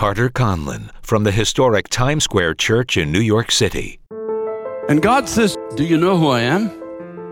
[0.00, 4.00] Carter Conlon from the historic Times Square Church in New York City.
[4.88, 6.68] And God says, Do you know who I am?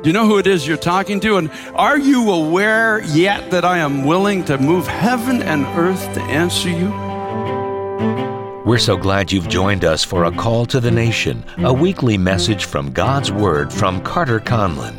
[0.03, 1.39] Do you know who it is you're talking to?
[1.39, 6.21] And are you aware yet that I am willing to move heaven and earth to
[6.21, 8.28] answer you?
[8.69, 12.67] We're so glad you've joined us for a call to the nation, a weekly message
[12.67, 14.95] from God's Word from Carter Conlon.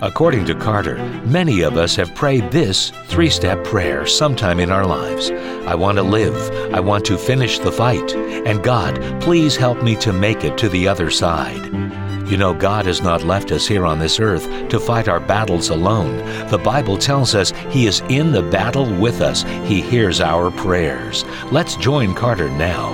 [0.00, 4.86] According to Carter, many of us have prayed this three step prayer sometime in our
[4.86, 5.32] lives
[5.66, 9.96] I want to live, I want to finish the fight, and God, please help me
[9.96, 12.01] to make it to the other side.
[12.32, 15.68] You know, God has not left us here on this earth to fight our battles
[15.68, 16.16] alone.
[16.48, 19.42] The Bible tells us He is in the battle with us.
[19.66, 21.26] He hears our prayers.
[21.50, 22.88] Let's join Carter now.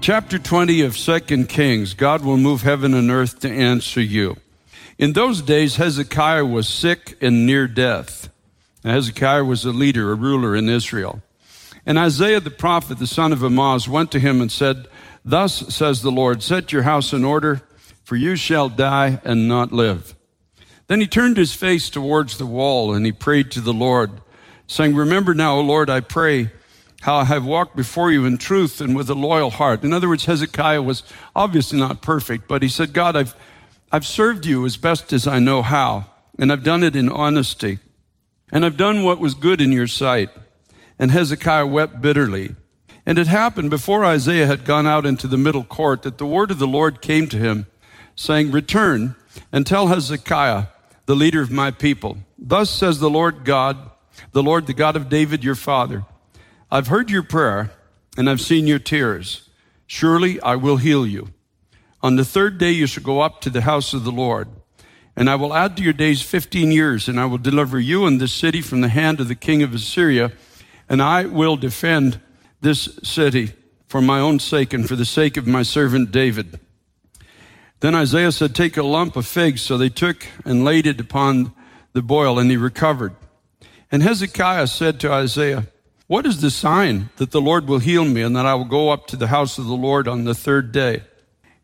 [0.00, 4.38] Chapter 20 of 2 Kings God will move heaven and earth to answer you.
[4.96, 8.30] In those days, Hezekiah was sick and near death.
[8.82, 11.20] Now, Hezekiah was a leader, a ruler in Israel.
[11.84, 14.88] And Isaiah the prophet, the son of Amoz, went to him and said,
[15.24, 17.62] Thus says the Lord, set your house in order,
[18.04, 20.14] for you shall die and not live.
[20.86, 24.10] Then he turned his face towards the wall and he prayed to the Lord,
[24.66, 26.50] saying, Remember now, O Lord, I pray,
[27.02, 29.84] how I have walked before you in truth and with a loyal heart.
[29.84, 31.02] In other words, Hezekiah was
[31.36, 33.36] obviously not perfect, but he said, God, I've,
[33.92, 36.06] I've served you as best as I know how,
[36.38, 37.78] and I've done it in honesty,
[38.50, 40.30] and I've done what was good in your sight.
[40.98, 42.56] And Hezekiah wept bitterly.
[43.08, 46.50] And it happened before Isaiah had gone out into the middle court that the word
[46.50, 47.66] of the Lord came to him,
[48.14, 49.16] saying, Return
[49.50, 50.66] and tell Hezekiah,
[51.06, 53.78] the leader of my people, Thus says the Lord God,
[54.32, 56.04] the Lord, the God of David, your father.
[56.70, 57.70] I've heard your prayer
[58.18, 59.48] and I've seen your tears.
[59.86, 61.30] Surely I will heal you.
[62.02, 64.48] On the third day you shall go up to the house of the Lord.
[65.16, 68.20] And I will add to your days 15 years, and I will deliver you and
[68.20, 70.30] this city from the hand of the king of Assyria,
[70.90, 72.20] and I will defend
[72.60, 73.52] this city
[73.86, 76.58] for my own sake and for the sake of my servant David.
[77.80, 79.62] Then Isaiah said, Take a lump of figs.
[79.62, 81.52] So they took and laid it upon
[81.92, 83.14] the boil, and he recovered.
[83.90, 85.66] And Hezekiah said to Isaiah,
[86.08, 88.88] what is the sign that the Lord will heal me and that I will go
[88.88, 91.02] up to the house of the Lord on the third day?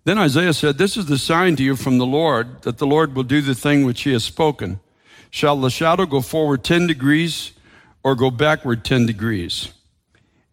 [0.05, 3.17] Then Isaiah said, This is the sign to you from the Lord that the Lord
[3.17, 4.81] will do the thing which he has spoken.
[5.31, 7.53] Shall the shadow go forward 10 degrees
[8.03, 9.73] or go backward 10 degrees?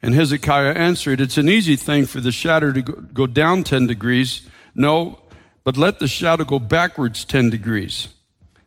[0.01, 4.47] And Hezekiah answered, It's an easy thing for the shadow to go down 10 degrees.
[4.73, 5.19] No,
[5.63, 8.07] but let the shadow go backwards 10 degrees.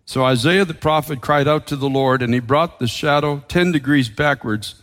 [0.07, 3.73] So Isaiah the prophet cried out to the Lord, and he brought the shadow 10
[3.73, 4.77] degrees backwards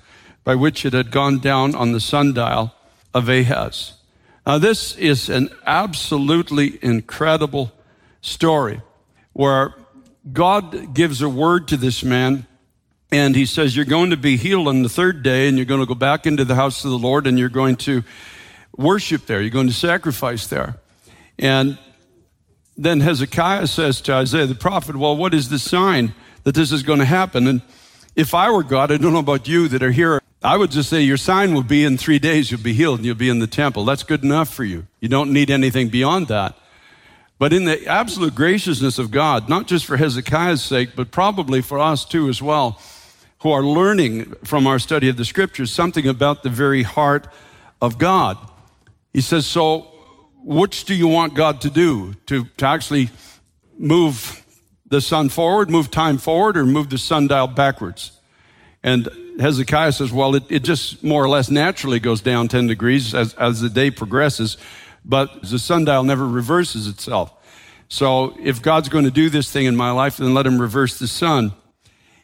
[0.43, 2.73] by which it had gone down on the sundial
[3.13, 3.93] of Ahaz.
[4.45, 7.71] Now, this is an absolutely incredible
[8.21, 8.81] story
[9.33, 9.75] where
[10.33, 12.47] God gives a word to this man
[13.11, 15.81] and he says, You're going to be healed on the third day and you're going
[15.81, 18.03] to go back into the house of the Lord and you're going to
[18.77, 19.41] worship there.
[19.41, 20.77] You're going to sacrifice there.
[21.37, 21.77] And
[22.77, 26.13] then Hezekiah says to Isaiah the prophet, Well, what is the sign
[26.43, 27.47] that this is going to happen?
[27.47, 27.61] And
[28.15, 30.89] if I were God, I don't know about you that are here, I would just
[30.89, 33.39] say your sign will be in three days, you'll be healed and you'll be in
[33.39, 33.85] the temple.
[33.85, 34.87] That's good enough for you.
[34.99, 36.57] You don't need anything beyond that.
[37.37, 41.79] But in the absolute graciousness of God, not just for Hezekiah's sake, but probably for
[41.79, 42.79] us too as well,
[43.41, 47.27] who are learning from our study of the scriptures something about the very heart
[47.81, 48.37] of God.
[49.13, 49.87] He says, So,
[50.43, 52.13] which do you want God to do?
[52.27, 53.09] To, to actually
[53.77, 54.43] move
[54.87, 58.11] the sun forward, move time forward, or move the sundial backwards?
[58.83, 59.09] And
[59.39, 63.33] Hezekiah says, well, it, it just more or less naturally goes down 10 degrees as,
[63.35, 64.57] as the day progresses,
[65.05, 67.31] but the sundial never reverses itself.
[67.89, 70.97] So if God's going to do this thing in my life, then let him reverse
[70.97, 71.53] the sun.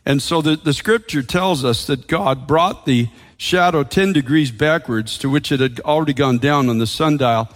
[0.08, 5.18] And so the, the scripture tells us that God brought the shadow 10 degrees backwards
[5.18, 7.50] to which it had already gone down on the sundial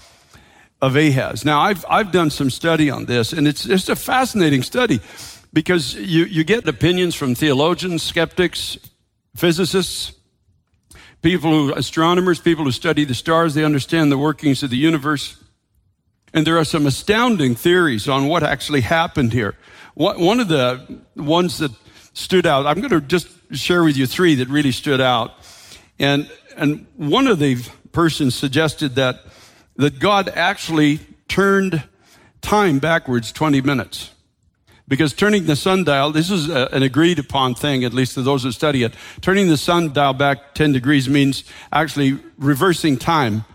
[0.81, 1.45] of Ahaz.
[1.45, 4.99] Now, I've, I've done some study on this, and it's just a fascinating study
[5.53, 8.77] because you, you get opinions from theologians, skeptics,
[9.33, 10.11] physicists,
[11.21, 15.41] people who, astronomers, people who study the stars, they understand the workings of the universe.
[16.33, 19.55] And there are some astounding theories on what actually happened here.
[19.93, 21.71] One of the ones that
[22.13, 25.33] stood out, I'm going to just share with you three that really stood out.
[25.99, 27.57] And, and one of the
[27.91, 29.21] persons suggested that,
[29.75, 31.83] that God actually turned
[32.41, 34.11] time backwards 20 minutes.
[34.87, 38.43] Because turning the sundial, this is a, an agreed upon thing, at least to those
[38.43, 38.93] who study it.
[39.21, 43.45] Turning the sundial back 10 degrees means actually reversing time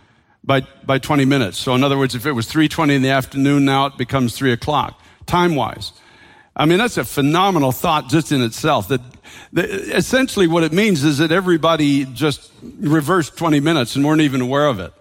[0.42, 1.58] by, by 20 minutes.
[1.58, 4.52] So in other words, if it was 3.20 in the afternoon, now it becomes 3
[4.52, 5.92] o'clock, time-wise.
[6.58, 8.88] I mean, that's a phenomenal thought just in itself.
[8.88, 9.02] That,
[9.52, 14.40] that, essentially what it means is that everybody just reversed 20 minutes and weren't even
[14.40, 14.92] aware of it.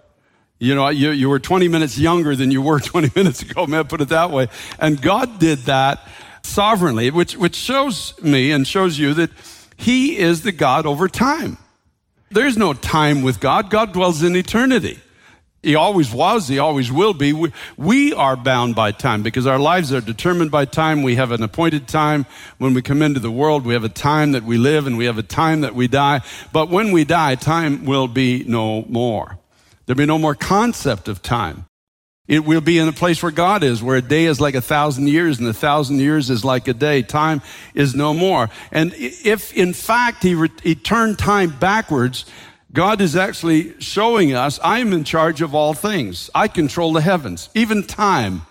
[0.58, 3.86] You know, you, you were 20 minutes younger than you were 20 minutes ago, man,
[3.86, 4.48] put it that way.
[4.78, 6.06] And God did that
[6.42, 9.30] sovereignly, which, which shows me and shows you that
[9.76, 11.56] He is the God over time.
[12.30, 13.70] There's no time with God.
[13.70, 14.98] God dwells in eternity.
[15.62, 17.32] He always was, he always will be.
[17.32, 21.02] We, we, are bound by time because our lives are determined by time.
[21.02, 22.26] We have an appointed time
[22.58, 23.66] when we come into the world.
[23.66, 26.20] We have a time that we live and we have a time that we die.
[26.52, 29.38] But when we die, time will be no more.
[29.86, 31.66] There'll be no more concept of time.
[32.28, 34.60] It will be in a place where God is, where a day is like a
[34.60, 37.02] thousand years and a thousand years is like a day.
[37.02, 37.40] Time
[37.72, 38.50] is no more.
[38.72, 42.24] And if in fact he, re- he turned time backwards,
[42.76, 46.28] God is actually showing us I am in charge of all things.
[46.34, 47.48] I control the heavens.
[47.54, 48.42] Even time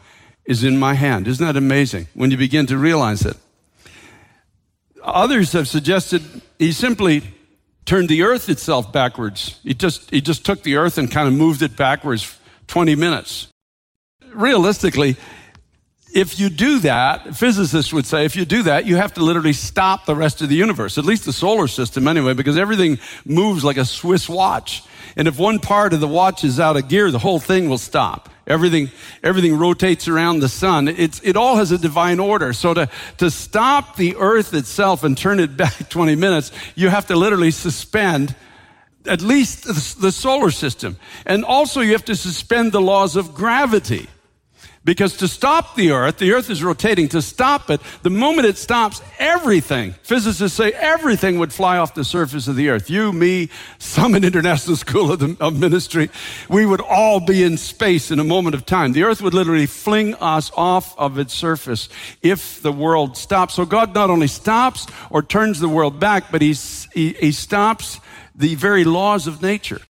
[0.46, 1.28] is in my hand.
[1.28, 3.38] Isn't that amazing when you begin to realize it?
[5.04, 6.24] Others have suggested
[6.58, 7.22] he simply
[7.86, 9.60] turned the earth itself backwards.
[9.62, 12.36] He just, he just took the earth and kind of moved it backwards
[12.66, 13.48] 20 minutes.
[14.34, 15.18] Realistically,
[16.16, 19.52] if you do that, physicists would say, if you do that, you have to literally
[19.52, 23.66] stop the rest of the universe, at least the solar system anyway, because everything moves
[23.66, 24.82] like a Swiss watch.
[25.18, 27.78] And if one part of the watch is out of gear, the whole thing will
[27.78, 28.30] stop.
[28.48, 28.92] Everything,
[29.24, 30.88] everything rotates around the sun.
[30.88, 32.54] It's, it all has a divine order.
[32.54, 37.08] So to, to stop the earth itself and turn it back 20 minutes, you have
[37.08, 38.34] to literally suspend
[39.06, 40.96] at least the solar system.
[41.26, 44.08] And also you have to suspend the laws of gravity.
[44.86, 48.56] Because to stop the earth, the earth is rotating, to stop it, the moment it
[48.56, 52.88] stops, everything, physicists say everything would fly off the surface of the earth.
[52.88, 53.50] You, me,
[53.80, 56.12] Summit International School of, the, of Ministry,
[56.50, 58.94] we would all be in space in a moment of time.
[58.94, 61.90] The earth would literally fling us off of its surface
[62.22, 63.56] if the world stops.
[63.56, 66.54] So God not only stops or turns the world back, but he,
[66.94, 68.00] he, he stops
[68.36, 69.82] the very laws of nature,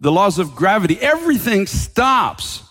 [0.00, 0.98] the laws of gravity.
[0.98, 2.63] Everything stops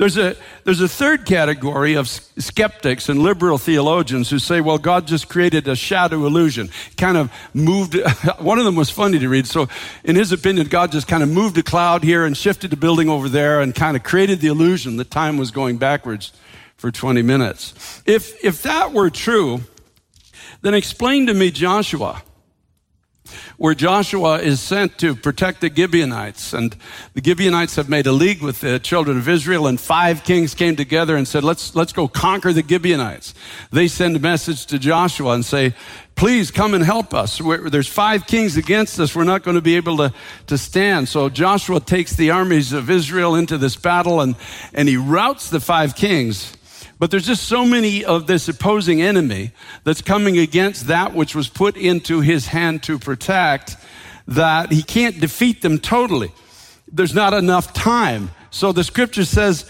[0.00, 5.06] there's a, there's a third category of skeptics and liberal theologians who say, well, God
[5.06, 7.94] just created a shadow illusion, kind of moved.
[8.38, 9.46] One of them was funny to read.
[9.46, 9.68] So,
[10.02, 13.10] in his opinion, God just kind of moved a cloud here and shifted the building
[13.10, 16.32] over there and kind of created the illusion that time was going backwards
[16.78, 18.02] for 20 minutes.
[18.06, 19.60] If, if that were true,
[20.62, 22.22] then explain to me Joshua
[23.56, 26.52] where Joshua is sent to protect the Gibeonites.
[26.52, 26.76] And
[27.14, 30.76] the Gibeonites have made a league with the children of Israel, and five kings came
[30.76, 33.34] together and said, Let's, let's go conquer the Gibeonites.
[33.70, 35.74] They send a message to Joshua and say,
[36.20, 37.40] Please come and help us.
[37.40, 39.14] We're, there's five kings against us.
[39.14, 40.12] We're not going to be able to,
[40.48, 41.08] to stand.
[41.08, 44.36] So Joshua takes the armies of Israel into this battle and,
[44.74, 46.54] and he routs the five kings.
[47.00, 49.52] But there's just so many of this opposing enemy
[49.84, 53.78] that's coming against that which was put into his hand to protect
[54.28, 56.30] that he can't defeat them totally.
[56.92, 58.32] There's not enough time.
[58.50, 59.64] So the scripture says,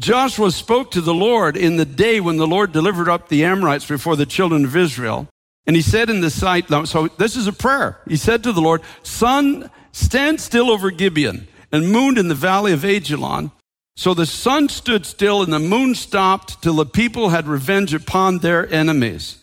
[0.00, 3.86] Joshua spoke to the Lord in the day when the Lord delivered up the Amorites
[3.86, 5.28] before the children of Israel.
[5.68, 8.00] And he said in the sight, so this is a prayer.
[8.08, 12.72] He said to the Lord, Sun, stand still over Gibeon and moon in the valley
[12.72, 13.52] of Ajalon.
[13.96, 18.38] So the sun stood still and the moon stopped till the people had revenge upon
[18.38, 19.38] their enemies.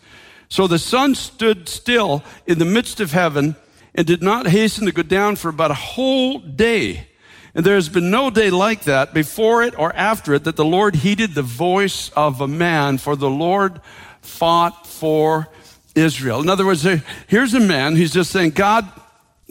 [0.50, 3.56] So the sun stood still in the midst of heaven
[3.96, 7.08] and did not hasten to go down for about a whole day.
[7.56, 10.66] And there has been no day like that before it or after it that the
[10.66, 13.82] Lord heeded the voice of a man, for the Lord
[14.22, 15.50] fought for
[15.96, 16.42] Israel.
[16.42, 16.86] In other words,
[17.28, 18.90] here's a man who's just saying, God,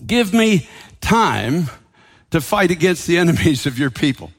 [0.06, 0.68] give me
[1.00, 1.68] time
[2.30, 4.30] to fight against the enemies of your people.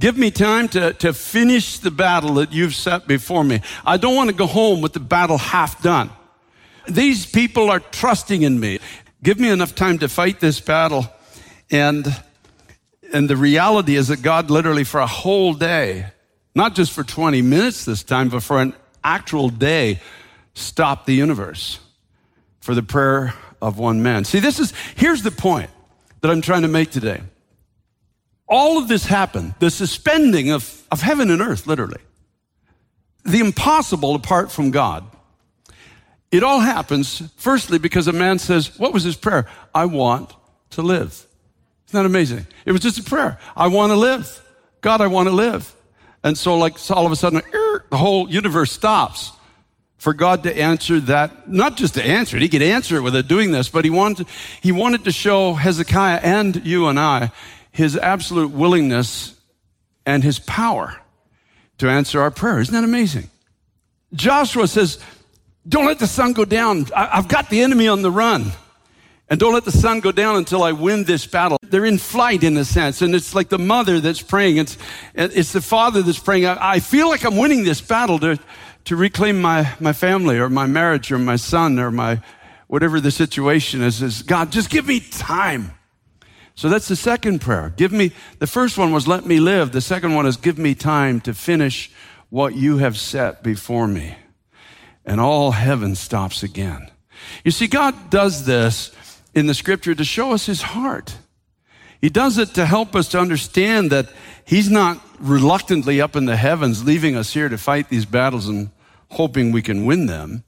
[0.00, 3.60] Give me time to, to finish the battle that you've set before me.
[3.84, 6.08] I don't want to go home with the battle half done.
[6.88, 8.80] These people are trusting in me.
[9.22, 11.06] Give me enough time to fight this battle.
[11.70, 12.06] And,
[13.12, 16.06] and the reality is that God literally for a whole day,
[16.54, 18.72] not just for 20 minutes this time, but for an
[19.04, 20.00] actual day,
[20.54, 21.78] stopped the universe
[22.60, 24.24] for the prayer of one man.
[24.24, 25.68] See, this is, here's the point
[26.22, 27.20] that I'm trying to make today
[28.50, 32.00] all of this happened, the suspending of, of heaven and earth, literally.
[33.24, 35.04] The impossible apart from God.
[36.32, 39.46] It all happens, firstly, because a man says, What was his prayer?
[39.74, 40.34] I want
[40.70, 41.26] to live.
[41.88, 42.46] Isn't that amazing?
[42.64, 43.38] It was just a prayer.
[43.56, 44.44] I want to live.
[44.80, 45.74] God, I want to live.
[46.22, 49.32] And so, like, so all of a sudden, er, the whole universe stops
[49.96, 53.28] for God to answer that, not just to answer it, he could answer it without
[53.28, 54.26] doing this, but he wanted,
[54.62, 57.32] he wanted to show Hezekiah and you and I
[57.80, 59.34] his absolute willingness
[60.04, 61.00] and his power
[61.78, 62.60] to answer our prayer.
[62.60, 63.30] Isn't that amazing?
[64.12, 64.98] Joshua says,
[65.66, 66.86] Don't let the sun go down.
[66.94, 68.52] I've got the enemy on the run.
[69.30, 71.56] And don't let the sun go down until I win this battle.
[71.62, 73.00] They're in flight in a sense.
[73.00, 74.58] And it's like the mother that's praying.
[74.58, 74.76] It's,
[75.14, 76.46] it's the father that's praying.
[76.46, 78.38] I feel like I'm winning this battle to,
[78.86, 82.20] to reclaim my, my family or my marriage or my son or my
[82.66, 85.72] whatever the situation is, is God, just give me time.
[86.54, 87.72] So that's the second prayer.
[87.76, 89.72] Give me, the first one was let me live.
[89.72, 91.90] The second one is give me time to finish
[92.28, 94.16] what you have set before me.
[95.04, 96.90] And all heaven stops again.
[97.44, 98.94] You see, God does this
[99.34, 101.16] in the scripture to show us his heart.
[102.00, 104.08] He does it to help us to understand that
[104.44, 108.70] he's not reluctantly up in the heavens leaving us here to fight these battles and
[109.10, 110.44] hoping we can win them.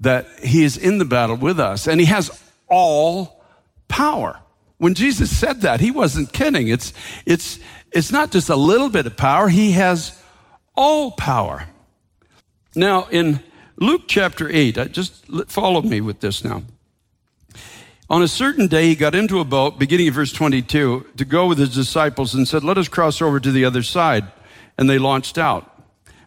[0.00, 3.42] That he is in the battle with us and he has all
[3.88, 4.38] power.
[4.78, 6.68] When Jesus said that, he wasn't kidding.
[6.68, 6.92] It's,
[7.26, 7.58] it's,
[7.92, 9.48] it's not just a little bit of power.
[9.48, 10.20] He has
[10.76, 11.66] all power.
[12.74, 13.40] Now, in
[13.76, 16.62] Luke chapter 8, uh, just follow me with this now.
[18.10, 21.46] On a certain day, he got into a boat, beginning of verse 22, to go
[21.46, 24.24] with his disciples and said, Let us cross over to the other side.
[24.78, 25.74] And they launched out.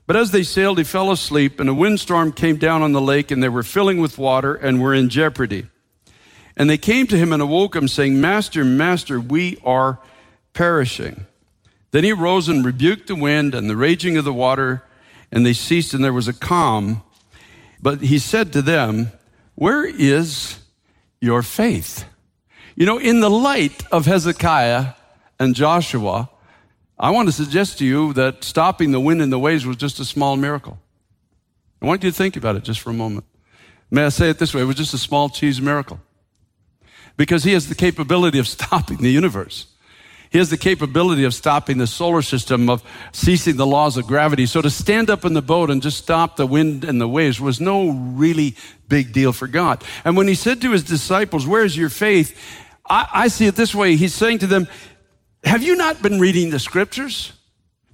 [0.06, 3.32] But as they sailed, he fell asleep, and a windstorm came down on the lake,
[3.32, 5.68] and they were filling with water and were in jeopardy.
[6.62, 9.98] And they came to him and awoke him, saying, Master, Master, we are
[10.54, 11.26] perishing.
[11.90, 14.84] Then he rose and rebuked the wind and the raging of the water,
[15.32, 17.02] and they ceased, and there was a calm.
[17.82, 19.12] But he said to them,
[19.56, 20.60] Where is
[21.20, 22.06] your faith.
[22.76, 24.94] You know, in the light of Hezekiah
[25.40, 26.30] and Joshua,
[27.00, 30.00] I want to suggest to you that stopping the wind and the waves was just
[30.00, 30.78] a small miracle.
[31.82, 33.26] I want you to think about it just for a moment.
[33.90, 34.62] May I say it this way?
[34.62, 36.00] It was just a small cheese miracle.
[37.18, 39.68] Because he has the capability of stopping the universe.
[40.32, 44.46] He has the capability of stopping the solar system, of ceasing the laws of gravity.
[44.46, 47.42] So to stand up in the boat and just stop the wind and the waves
[47.42, 48.56] was no really
[48.88, 49.84] big deal for God.
[50.06, 52.40] And when he said to his disciples, Where's your faith?
[52.90, 53.98] I, I see it this way.
[53.98, 54.70] He's saying to them,
[55.44, 57.34] Have you not been reading the scriptures?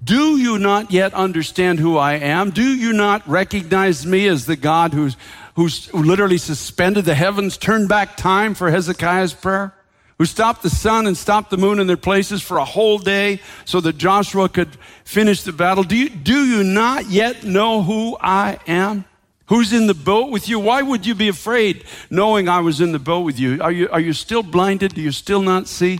[0.03, 2.51] Do you not yet understand who I am?
[2.51, 5.17] Do you not recognize me as the God who's,
[5.57, 9.73] who's who literally suspended the heavens, turned back time for Hezekiah's prayer?
[10.17, 13.39] who stopped the sun and stopped the moon in their places for a whole day
[13.65, 15.83] so that Joshua could finish the battle.
[15.83, 19.05] Do you, do you not yet know who I am?
[19.47, 20.59] Who's in the boat with you?
[20.59, 23.61] Why would you be afraid knowing I was in the boat with you?
[23.61, 24.95] Are you, are you still blinded?
[24.95, 25.99] Do you still not see?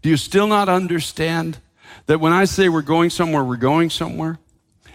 [0.00, 1.58] Do you still not understand
[2.06, 4.38] that when I say we're going somewhere, we're going somewhere?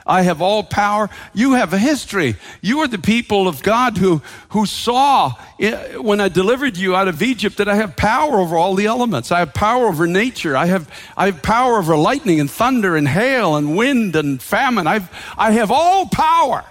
[0.06, 1.10] I have all power.
[1.34, 2.36] You have a history.
[2.62, 7.08] You are the people of God who, who saw eh, when I delivered you out
[7.08, 9.32] of Egypt that I have power over all the elements.
[9.32, 10.58] I have power over nature.
[10.58, 14.88] I have, I have power over lightning and thunder and hail and wind and famine.
[14.88, 16.66] I've, I have all power.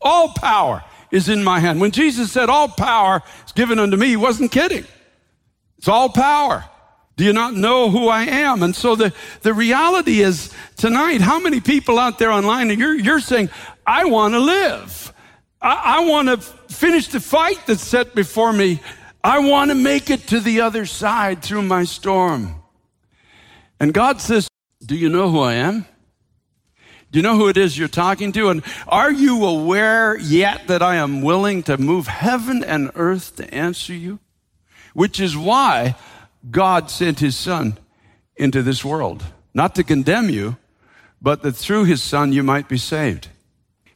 [0.00, 1.80] All power is in my hand.
[1.80, 4.84] When Jesus said all power is given unto me, he wasn't kidding.
[5.78, 6.64] It's all power.
[7.16, 8.62] Do you not know who I am?
[8.62, 12.94] And so the, the reality is tonight, how many people out there online, and you're,
[12.94, 13.50] you're saying,
[13.86, 15.12] I want to live.
[15.62, 18.80] I, I want to finish the fight that's set before me.
[19.22, 22.56] I want to make it to the other side through my storm.
[23.78, 24.48] And God says,
[24.84, 25.86] Do you know who I am?
[27.12, 28.48] Do you know who it is you're talking to?
[28.48, 33.54] And are you aware yet that I am willing to move heaven and earth to
[33.54, 34.18] answer you?
[34.94, 35.94] Which is why
[36.50, 37.78] God sent his son
[38.36, 40.56] into this world, not to condemn you,
[41.22, 43.28] but that through his son you might be saved.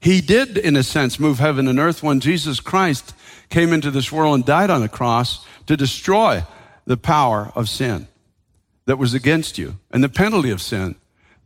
[0.01, 3.15] He did, in a sense, move heaven and earth when Jesus Christ
[3.51, 6.45] came into this world and died on the cross to destroy
[6.87, 8.09] the power of sin
[8.87, 10.95] that was against you and the penalty of sin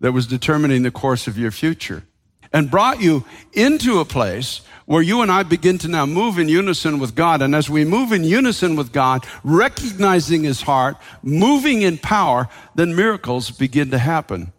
[0.01, 2.05] that was determining the course of your future
[2.53, 6.49] and brought you into a place where you and I begin to now move in
[6.49, 7.41] unison with God.
[7.41, 12.95] And as we move in unison with God, recognizing His heart, moving in power, then
[12.95, 14.53] miracles begin to happen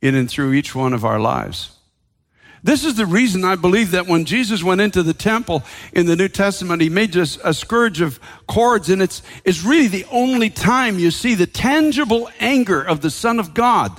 [0.00, 1.76] in and through each one of our lives.
[2.62, 5.62] This is the reason I believe that when Jesus went into the temple
[5.94, 9.88] in the New Testament, he made just a scourge of cords, and it's, it's really
[9.88, 13.98] the only time you see the tangible anger of the Son of God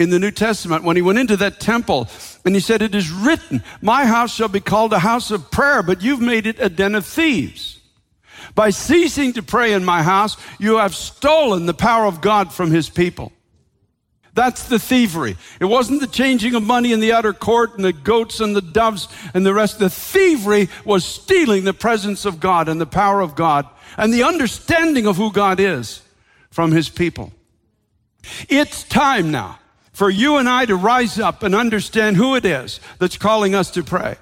[0.00, 2.08] in the New Testament when he went into that temple
[2.44, 5.82] and he said, It is written, My house shall be called a house of prayer,
[5.82, 7.80] but you've made it a den of thieves.
[8.54, 12.70] By ceasing to pray in my house, you have stolen the power of God from
[12.70, 13.32] his people.
[14.32, 15.36] That's the thievery.
[15.60, 18.62] It wasn't the changing of money in the outer court and the goats and the
[18.62, 19.78] doves and the rest.
[19.78, 23.66] The thievery was stealing the presence of God and the power of God
[23.98, 26.00] and the understanding of who God is
[26.50, 27.32] from his people.
[28.48, 29.58] It's time now
[30.00, 33.70] for you and I to rise up and understand who it is that's calling us
[33.72, 34.16] to pray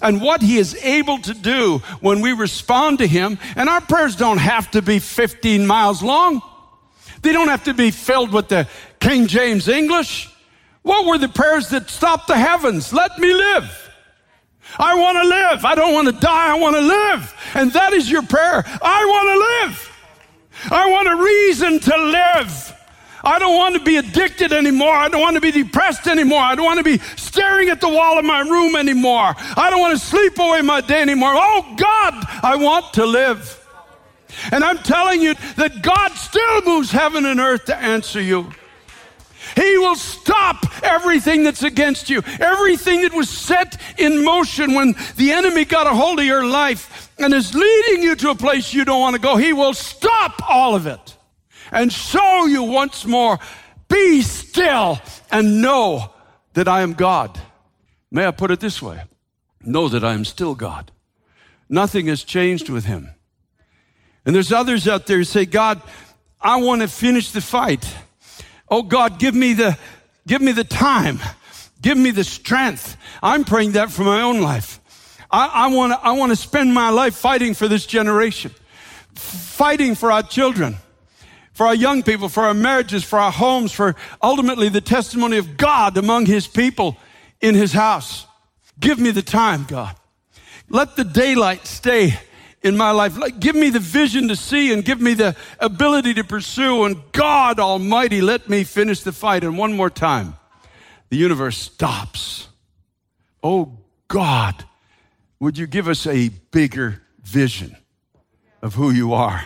[0.00, 3.36] and what he is able to do when we respond to him.
[3.56, 6.42] And our prayers don't have to be 15 miles long.
[7.22, 8.68] They don't have to be filled with the
[9.00, 10.30] King James English.
[10.82, 12.92] What were the prayers that stopped the heavens?
[12.92, 13.90] Let me live.
[14.78, 15.64] I want to live.
[15.64, 16.52] I don't want to die.
[16.52, 17.34] I want to live.
[17.54, 18.62] And that is your prayer.
[18.64, 20.70] I want to live.
[20.70, 22.74] I want a reason to live.
[23.24, 24.92] I don't want to be addicted anymore.
[24.92, 26.40] I don't want to be depressed anymore.
[26.40, 29.34] I don't want to be staring at the wall of my room anymore.
[29.56, 31.32] I don't want to sleep away my day anymore.
[31.34, 33.60] Oh God, I want to live.
[34.52, 38.50] And I'm telling you that God still moves heaven and earth to answer you.
[39.56, 45.32] He will stop everything that's against you, everything that was set in motion when the
[45.32, 48.84] enemy got a hold of your life and is leading you to a place you
[48.84, 49.36] don't want to go.
[49.36, 51.16] He will stop all of it
[51.72, 53.38] and show you once more
[53.88, 54.98] be still
[55.30, 56.12] and know
[56.54, 57.38] that I am God.
[58.10, 59.02] May I put it this way?
[59.62, 60.90] Know that I am still God.
[61.68, 63.10] Nothing has changed with him.
[64.26, 65.82] And there's others out there who say, God,
[66.40, 67.94] I want to finish the fight.
[68.68, 69.76] Oh God, give me the,
[70.26, 71.18] give me the time.
[71.80, 72.96] Give me the strength.
[73.22, 74.80] I'm praying that for my own life.
[75.30, 78.52] I, want to, I want to spend my life fighting for this generation,
[79.14, 80.76] fighting for our children,
[81.54, 85.56] for our young people, for our marriages, for our homes, for ultimately the testimony of
[85.56, 86.96] God among his people
[87.40, 88.26] in his house.
[88.78, 89.96] Give me the time, God.
[90.68, 92.18] Let the daylight stay
[92.62, 93.16] in my life.
[93.16, 96.84] Like, give me the vision to see and give me the ability to pursue.
[96.84, 99.44] And God Almighty, let me finish the fight.
[99.44, 100.34] And one more time,
[101.10, 102.48] the universe stops.
[103.42, 104.64] Oh God,
[105.38, 107.76] would you give us a bigger vision
[108.62, 109.44] of who you are?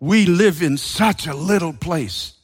[0.00, 2.34] We live in such a little place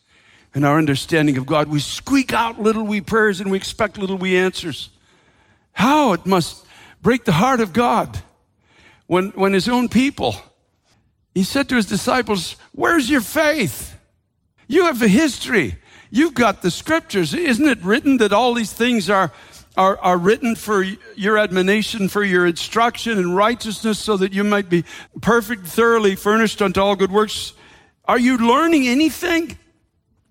[0.55, 1.69] in our understanding of God.
[1.69, 4.91] We squeak out little wee prayers and we expect little wee answers.
[5.73, 6.65] How it must
[7.03, 8.23] break the heart of God
[9.07, 10.37] when, when his own people,
[11.35, 13.97] he said to his disciples, Where's your faith?
[14.67, 15.77] You have a history.
[16.11, 17.35] You've got the scriptures.
[17.35, 19.33] Isn't it written that all these things are,
[19.77, 20.85] are, are written for
[21.17, 24.85] your admonition, for your instruction in righteousness, so that you might be
[25.21, 27.55] perfect, thoroughly furnished unto all good works?
[28.05, 29.59] Are you learning anything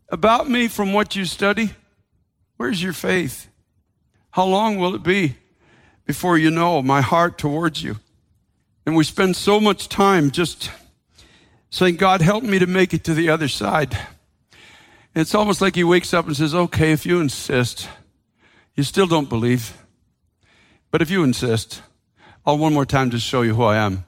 [0.09, 1.71] about me from what you study?
[2.57, 3.49] Where's your faith?
[4.31, 5.35] How long will it be
[6.05, 7.97] before you know my heart towards you?
[8.85, 10.71] And we spend so much time just
[11.69, 13.93] saying, God, help me to make it to the other side.
[15.15, 17.87] And it's almost like he wakes up and says, okay, if you insist,
[18.75, 19.77] you still don't believe.
[20.91, 21.81] But if you insist,
[22.45, 24.05] I'll one more time just show you who I am.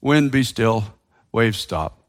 [0.00, 0.84] Wind, be still.
[1.32, 2.02] Waves, stop.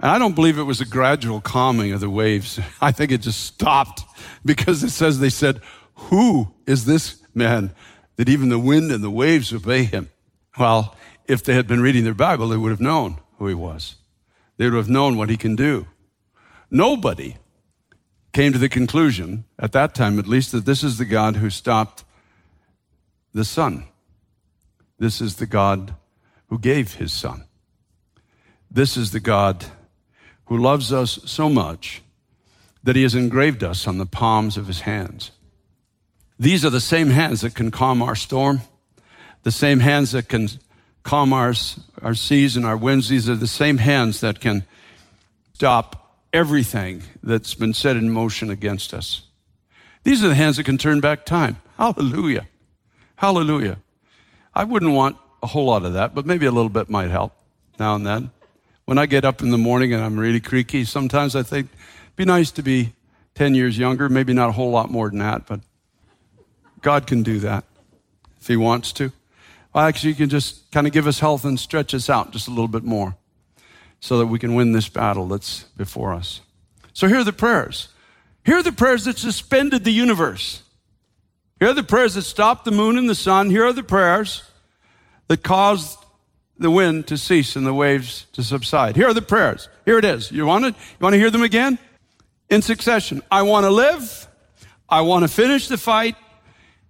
[0.00, 2.60] And I don't believe it was a gradual calming of the waves.
[2.80, 4.02] I think it just stopped
[4.44, 5.60] because it says they said,
[5.94, 7.72] Who is this man
[8.16, 10.10] that even the wind and the waves obey him?
[10.58, 13.96] Well, if they had been reading their Bible, they would have known who he was.
[14.56, 15.86] They would have known what he can do.
[16.70, 17.36] Nobody
[18.32, 21.50] came to the conclusion, at that time at least, that this is the God who
[21.50, 22.04] stopped
[23.32, 23.84] the sun.
[24.98, 25.94] This is the God
[26.48, 27.44] who gave his son.
[28.70, 29.64] This is the God
[30.46, 32.02] who loves us so much
[32.82, 35.30] that he has engraved us on the palms of his hands.
[36.38, 38.60] These are the same hands that can calm our storm,
[39.42, 40.48] the same hands that can
[41.02, 41.54] calm our,
[42.02, 43.08] our seas and our winds.
[43.08, 44.64] These are the same hands that can
[45.54, 45.97] stop
[46.32, 49.22] everything that's been set in motion against us.
[50.04, 51.56] These are the hands that can turn back time.
[51.76, 52.46] Hallelujah.
[53.16, 53.78] Hallelujah.
[54.54, 57.32] I wouldn't want a whole lot of that, but maybe a little bit might help
[57.78, 58.30] now and then.
[58.84, 61.68] When I get up in the morning and I'm really creaky, sometimes I think
[62.16, 62.94] be nice to be
[63.34, 65.60] 10 years younger, maybe not a whole lot more than that, but
[66.80, 67.64] God can do that
[68.40, 69.12] if He wants to.
[69.72, 72.48] Well, actually, you can just kind of give us health and stretch us out just
[72.48, 73.16] a little bit more
[74.00, 76.40] so that we can win this battle that's before us.
[76.92, 77.88] So here are the prayers.
[78.44, 80.62] Here are the prayers that suspended the universe.
[81.60, 83.50] Here are the prayers that stopped the moon and the sun.
[83.50, 84.42] Here are the prayers
[85.26, 85.98] that caused
[86.58, 88.96] the wind to cease and the waves to subside.
[88.96, 89.68] Here are the prayers.
[89.84, 90.32] Here it is.
[90.32, 91.78] You want to, you want to hear them again?
[92.48, 93.22] In succession.
[93.30, 94.26] I want to live.
[94.88, 96.16] I want to finish the fight.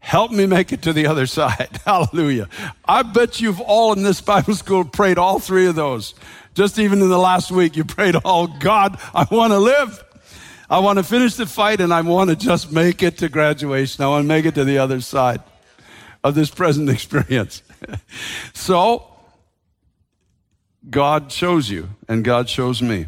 [0.00, 1.80] Help me make it to the other side.
[1.84, 2.48] Hallelujah.
[2.84, 6.14] I bet you've all in this Bible school prayed all three of those.
[6.54, 10.02] Just even in the last week, you prayed, Oh God, I want to live.
[10.70, 14.04] I want to finish the fight and I want to just make it to graduation.
[14.04, 15.40] I want to make it to the other side
[16.22, 17.62] of this present experience.
[18.54, 19.04] so,
[20.88, 23.06] God shows you and God shows me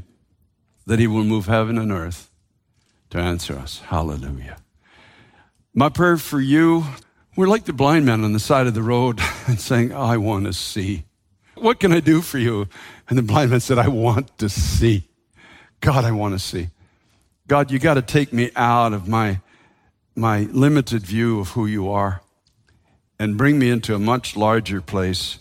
[0.86, 2.30] that He will move heaven and earth
[3.10, 3.80] to answer us.
[3.80, 4.56] Hallelujah.
[5.72, 6.84] My prayer for you,
[7.36, 10.46] we're like the blind man on the side of the road and saying, I want
[10.46, 11.04] to see.
[11.54, 12.66] What can I do for you?
[13.08, 15.08] And the blind man said, I want to see.
[15.80, 16.70] God, I want to see.
[17.46, 19.40] God, you got to take me out of my,
[20.16, 22.20] my limited view of who you are
[23.18, 25.38] and bring me into a much larger place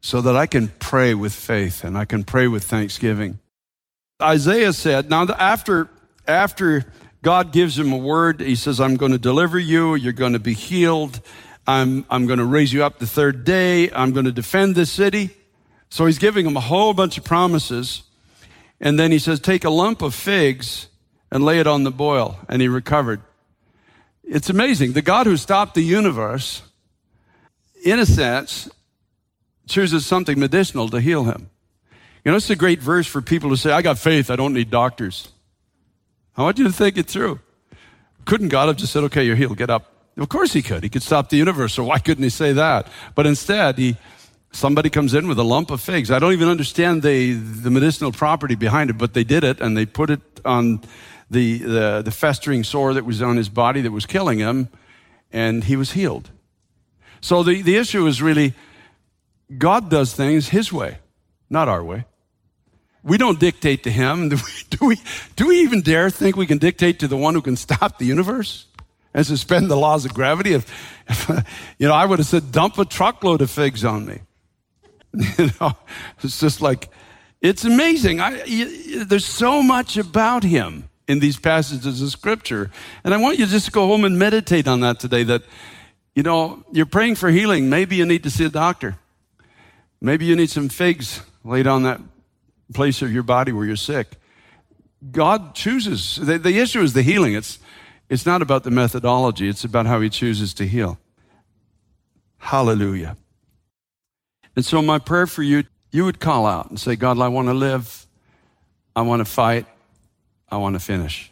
[0.00, 3.40] so that I can pray with faith and I can pray with thanksgiving.
[4.22, 5.88] Isaiah said, now after,
[6.28, 6.86] after
[7.26, 10.38] God gives him a word, he says, I'm going to deliver you, you're going to
[10.38, 11.20] be healed,
[11.66, 14.92] I'm, I'm going to raise you up the third day, I'm going to defend this
[14.92, 15.30] city.
[15.88, 18.04] So he's giving him a whole bunch of promises.
[18.80, 20.86] And then he says, Take a lump of figs
[21.32, 22.38] and lay it on the boil.
[22.48, 23.20] And he recovered.
[24.22, 24.92] It's amazing.
[24.92, 26.62] The God who stopped the universe,
[27.84, 28.70] in a sense,
[29.66, 31.50] chooses something medicinal to heal him.
[32.24, 34.54] You know, it's a great verse for people to say, I got faith, I don't
[34.54, 35.26] need doctors.
[36.36, 37.40] I want you to think it through.
[38.24, 39.92] Couldn't God have just said, okay, you're healed, get up?
[40.16, 40.82] Of course he could.
[40.82, 42.88] He could stop the universe, so why couldn't he say that?
[43.14, 43.96] But instead, he,
[44.50, 46.10] somebody comes in with a lump of figs.
[46.10, 49.76] I don't even understand the, the medicinal property behind it, but they did it and
[49.76, 50.80] they put it on
[51.30, 54.68] the, the, the festering sore that was on his body that was killing him,
[55.32, 56.30] and he was healed.
[57.20, 58.54] So the, the issue is really
[59.56, 60.98] God does things his way,
[61.50, 62.04] not our way.
[63.06, 64.28] We don't dictate to him.
[64.30, 64.96] Do we, do we,
[65.36, 68.04] do we even dare think we can dictate to the one who can stop the
[68.04, 68.66] universe
[69.14, 70.54] and suspend the laws of gravity?
[70.54, 70.66] If,
[71.08, 71.28] if
[71.78, 74.20] you know, I would have said, dump a truckload of figs on me.
[75.38, 75.72] You know,
[76.22, 76.90] it's just like,
[77.40, 78.20] it's amazing.
[78.20, 82.70] I, you, there's so much about him in these passages of scripture.
[83.02, 85.42] And I want you to just go home and meditate on that today that,
[86.14, 87.70] you know, you're praying for healing.
[87.70, 88.96] Maybe you need to see a doctor.
[90.02, 92.00] Maybe you need some figs laid on that
[92.72, 94.16] place of your body where you're sick.
[95.10, 96.16] God chooses.
[96.16, 97.34] The, the issue is the healing.
[97.34, 97.58] It's,
[98.08, 100.98] it's not about the methodology, it's about how He chooses to heal.
[102.38, 103.16] Hallelujah.
[104.54, 107.48] And so, my prayer for you, you would call out and say, God, I want
[107.48, 108.06] to live,
[108.94, 109.66] I want to fight,
[110.48, 111.30] I want to finish.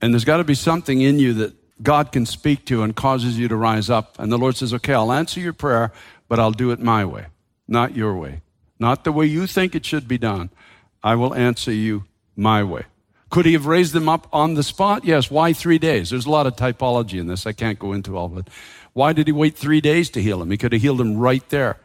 [0.00, 3.38] And there's got to be something in you that God can speak to and causes
[3.38, 4.18] you to rise up.
[4.18, 5.92] And the Lord says, Okay, I'll answer your prayer,
[6.28, 7.26] but I'll do it my way,
[7.68, 8.40] not your way,
[8.80, 10.50] not the way you think it should be done.
[11.02, 12.84] I will answer you my way.
[13.30, 15.04] Could he have raised them up on the spot?
[15.04, 15.30] Yes.
[15.30, 16.10] Why three days?
[16.10, 17.46] There's a lot of typology in this.
[17.46, 18.48] I can't go into all of it.
[18.92, 20.50] Why did he wait three days to heal him?
[20.50, 21.78] He could have healed him right there.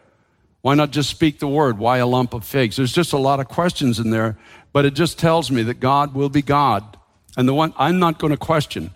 [0.62, 1.78] Why not just speak the word?
[1.78, 2.78] Why a lump of figs?
[2.78, 4.36] There's just a lot of questions in there,
[4.74, 6.98] but it just tells me that God will be God.
[7.38, 8.92] And the one I'm not going to question,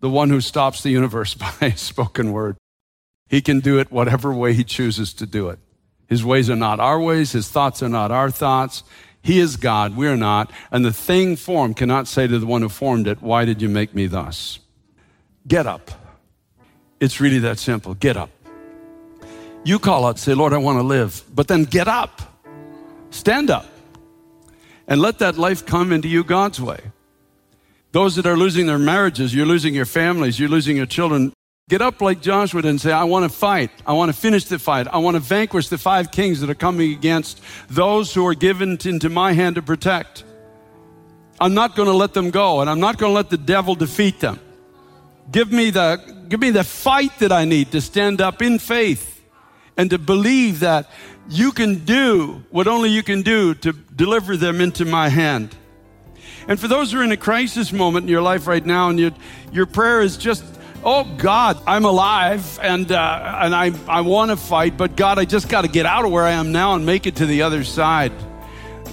[0.00, 2.56] the one who stops the universe by a spoken word.
[3.28, 5.60] He can do it whatever way he chooses to do it.
[6.12, 8.84] His ways are not our ways, his thoughts are not our thoughts.
[9.22, 10.52] He is God, we're not.
[10.70, 13.70] And the thing formed cannot say to the one who formed it, Why did you
[13.70, 14.58] make me thus?
[15.48, 15.90] Get up.
[17.00, 17.94] It's really that simple.
[17.94, 18.28] Get up.
[19.64, 21.24] You call out, say, Lord, I want to live.
[21.34, 22.20] But then get up.
[23.08, 23.64] Stand up.
[24.86, 26.80] And let that life come into you God's way.
[27.92, 31.32] Those that are losing their marriages, you're losing your families, you're losing your children,
[31.68, 33.70] Get up like Joshua and say, I want to fight.
[33.86, 34.88] I want to finish the fight.
[34.88, 38.78] I want to vanquish the five kings that are coming against those who are given
[38.84, 40.24] into my hand to protect.
[41.40, 43.74] I'm not going to let them go, and I'm not going to let the devil
[43.74, 44.38] defeat them.
[45.30, 49.22] Give me the, give me the fight that I need to stand up in faith
[49.76, 50.90] and to believe that
[51.28, 55.56] you can do what only you can do to deliver them into my hand.
[56.48, 58.98] And for those who are in a crisis moment in your life right now, and
[58.98, 59.12] your,
[59.52, 60.44] your prayer is just,
[60.84, 65.24] oh God, I'm alive and uh, and I I want to fight, but God, I
[65.24, 67.42] just got to get out of where I am now and make it to the
[67.42, 68.12] other side.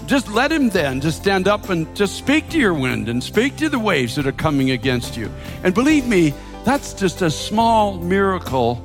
[0.06, 3.58] Just let him then just stand up and just speak to your wind and speak
[3.58, 5.32] to the waves that are coming against you.
[5.64, 8.84] And believe me, that's just a small miracle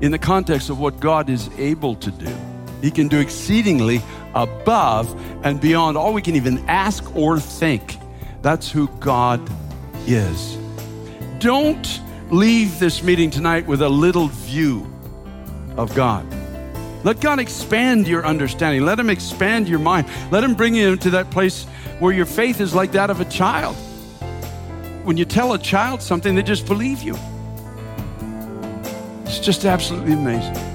[0.00, 2.34] in the context of what God is able to do.
[2.80, 4.00] He can do exceedingly
[4.34, 5.14] above
[5.44, 7.96] and beyond all we can even ask or think.
[8.40, 9.40] That's who God
[10.06, 10.56] is.
[11.40, 14.90] Don't leave this meeting tonight with a little view
[15.76, 16.26] of God.
[17.04, 18.84] Let God expand your understanding.
[18.84, 20.08] Let Him expand your mind.
[20.30, 21.64] Let Him bring you into that place
[22.00, 23.76] where your faith is like that of a child.
[25.04, 27.16] When you tell a child something, they just believe you.
[29.24, 30.67] It's just absolutely amazing.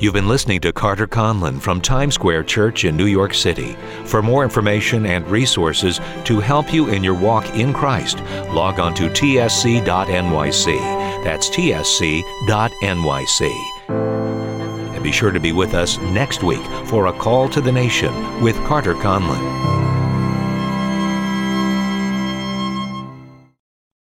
[0.00, 3.76] You've been listening to Carter Conlon from Times Square Church in New York City.
[4.06, 8.18] For more information and resources to help you in your walk in Christ,
[8.50, 9.84] log on to tsc.nyc.
[11.24, 12.24] That's tsc.nyc.
[14.94, 18.42] And be sure to be with us next week for A Call to the Nation
[18.42, 19.93] with Carter Conlon.